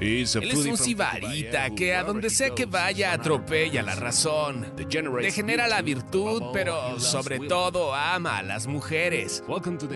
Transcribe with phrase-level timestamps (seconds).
[0.00, 5.82] Él es un sibarita que a donde sea que vaya atropella la razón, degenera la
[5.82, 9.44] virtud, pero sobre todo ama a las mujeres.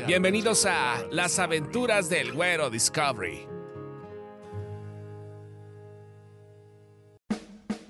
[0.06, 3.46] Bienvenidos a Las aventuras del Güero Discovery.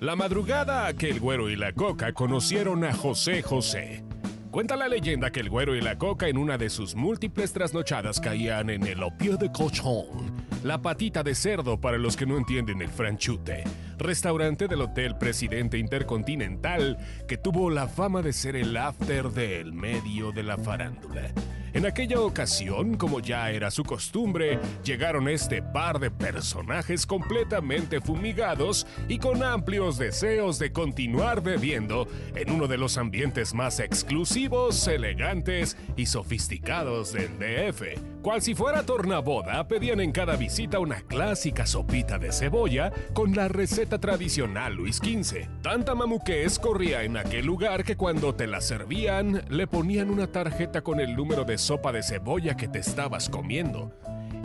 [0.00, 4.04] La madrugada que el Güero y la Coca conocieron a José José.
[4.50, 8.18] Cuenta la leyenda que el Güero y la Coca en una de sus múltiples trasnochadas
[8.18, 12.82] caían en el opio de colchón la Patita de Cerdo para los que no entienden
[12.82, 13.64] el franchute,
[13.98, 20.32] restaurante del Hotel Presidente Intercontinental que tuvo la fama de ser el after del medio
[20.32, 21.32] de la farándula.
[21.78, 28.84] En aquella ocasión, como ya era su costumbre, llegaron este par de personajes completamente fumigados
[29.06, 35.76] y con amplios deseos de continuar bebiendo en uno de los ambientes más exclusivos, elegantes
[35.96, 37.82] y sofisticados del DF.
[38.22, 43.46] Cual si fuera tornaboda, pedían en cada visita una clásica sopita de cebolla con la
[43.46, 45.46] receta tradicional Luis XV.
[45.62, 50.82] Tanta mamuqués corría en aquel lugar que cuando te la servían, le ponían una tarjeta
[50.82, 53.92] con el número de sopa de cebolla que te estabas comiendo.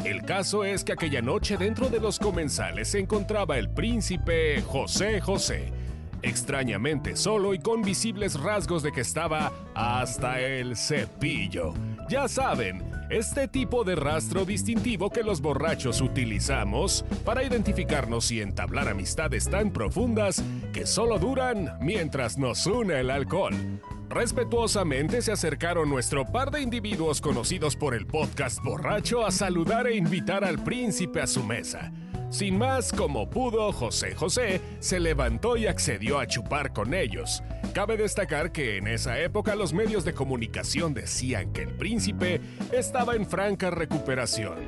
[0.04, 5.22] El caso es que aquella noche dentro de los comensales se encontraba el príncipe José
[5.22, 5.72] José,
[6.22, 11.74] extrañamente solo y con visibles rasgos de que estaba hasta el cepillo.
[12.10, 18.90] Ya saben, este tipo de rastro distintivo que los borrachos utilizamos para identificarnos y entablar
[18.90, 23.54] amistades tan profundas que solo duran mientras nos une el alcohol.
[24.14, 29.95] Respetuosamente se acercaron nuestro par de individuos conocidos por el podcast borracho a saludar e
[29.95, 31.92] invitar al príncipe a su mesa.
[32.30, 37.42] Sin más, como pudo, José José se levantó y accedió a chupar con ellos.
[37.73, 42.39] Cabe destacar que en esa época los medios de comunicación decían que el príncipe
[42.72, 44.59] estaba en franca recuperación.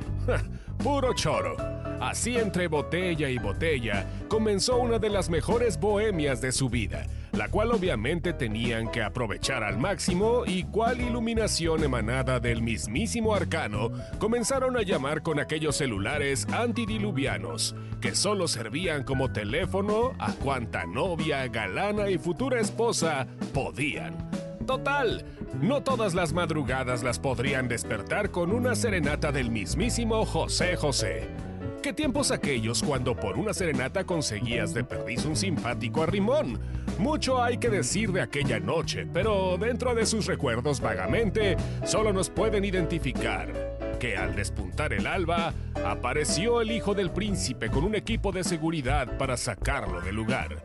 [0.80, 1.56] Puro choro.
[2.02, 7.06] Así entre botella y botella comenzó una de las mejores bohemias de su vida
[7.36, 13.92] la cual obviamente tenían que aprovechar al máximo y cual iluminación emanada del mismísimo arcano
[14.20, 21.48] comenzaron a llamar con aquellos celulares antidiluvianos que solo servían como teléfono a cuanta novia,
[21.48, 24.30] galana y futura esposa podían.
[24.66, 25.26] Total,
[25.62, 31.45] no todas las madrugadas las podrían despertar con una serenata del mismísimo José José.
[31.86, 36.60] ¿Qué tiempos aquellos cuando por una serenata conseguías de perdiz un simpático arrimón?
[36.98, 42.32] Mucho hay que decir de aquella noche, pero dentro de sus recuerdos vagamente, solo nos
[42.32, 45.54] pueden identificar que al despuntar el alba,
[45.86, 50.64] apareció el hijo del príncipe con un equipo de seguridad para sacarlo del lugar.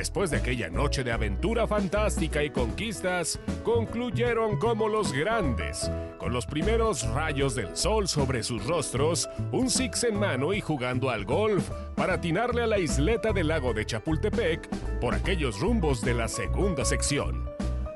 [0.00, 6.46] Después de aquella noche de aventura fantástica y conquistas, concluyeron como los grandes, con los
[6.46, 11.68] primeros rayos del sol sobre sus rostros, un six en mano y jugando al golf
[11.96, 14.70] para atinarle a la isleta del lago de Chapultepec
[15.02, 17.49] por aquellos rumbos de la segunda sección.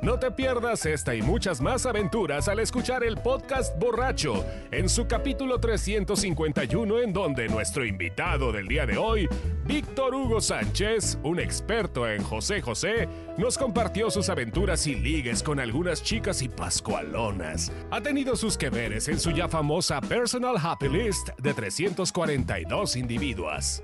[0.05, 5.07] No te pierdas esta y muchas más aventuras al escuchar el podcast Borracho en su
[5.07, 9.27] capítulo 351 en donde nuestro invitado del día de hoy,
[9.65, 15.59] Víctor Hugo Sánchez, un experto en José José, nos compartió sus aventuras y ligues con
[15.59, 17.73] algunas chicas y pascualonas.
[17.91, 18.69] Ha tenido sus que
[19.09, 23.83] en su ya famosa Personal Happy List de 342 individuos.